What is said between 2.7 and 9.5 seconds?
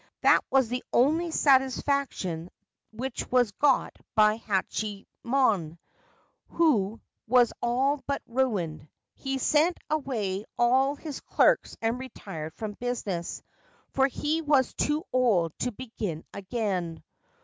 which was got by Hachiyemon, who was all but ruined; he